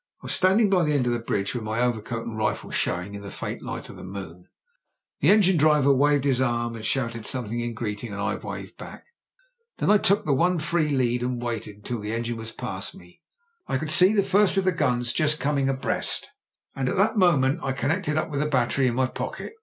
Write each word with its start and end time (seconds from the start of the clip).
I 0.19 0.25
was 0.25 0.33
standing 0.33 0.67
by 0.67 0.83
the 0.83 0.93
end 0.95 1.05
of 1.05 1.13
the 1.13 1.19
bridge, 1.19 1.53
with 1.53 1.63
my 1.63 1.79
overcoat 1.79 2.25
and 2.25 2.35
rifle 2.35 2.71
showing 2.71 3.13
in 3.13 3.21
the 3.21 3.29
faint 3.29 3.61
light 3.61 3.87
of 3.87 3.97
the 3.97 4.03
moon. 4.03 4.47
The 5.19 5.29
engine 5.29 5.57
driver 5.57 5.93
waved 5.93 6.23
his 6.23 6.41
arm 6.41 6.75
and 6.75 6.83
shouted 6.83 7.23
something 7.23 7.59
in 7.59 7.75
greeting 7.75 8.11
and 8.11 8.19
I 8.19 8.33
waved 8.33 8.77
back. 8.77 9.05
Then 9.77 9.91
I 9.91 9.99
took 9.99 10.25
the 10.25 10.33
one 10.33 10.57
free 10.57 10.89
lead 10.89 11.21
and 11.21 11.39
waited 11.39 11.75
until 11.75 11.99
the 11.99 12.13
engine 12.13 12.37
was 12.37 12.51
past 12.51 12.95
me. 12.95 13.21
I 13.67 13.77
could 13.77 13.91
see 13.91 14.11
the 14.11 14.23
first 14.23 14.57
of 14.57 14.63
the 14.63 14.73
gtins, 14.73 15.13
just 15.13 15.39
coming 15.39 15.69
abreast, 15.69 16.29
and 16.75 16.89
at 16.89 16.95
that 16.97 17.15
moment 17.17 17.59
I 17.61 17.71
connected 17.71 18.17
up 18.17 18.31
with 18.31 18.39
the 18.39 18.47
battery 18.47 18.87
in 18.87 18.95
my 18.95 19.05
pocket. 19.05 19.53